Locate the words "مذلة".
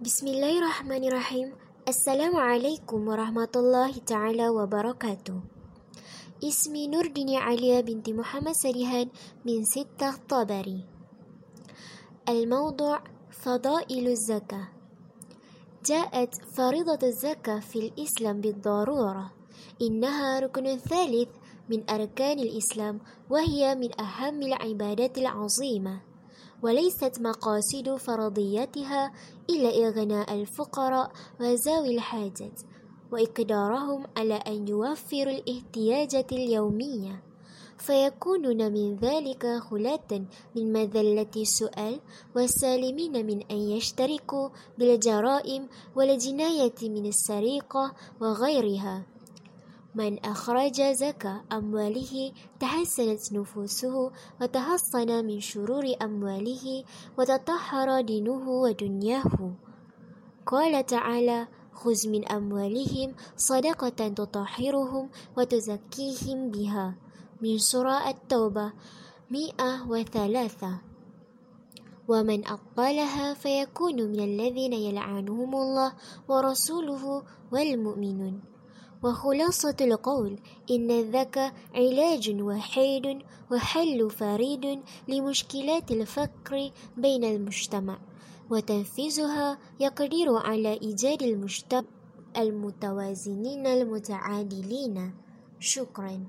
40.72-41.34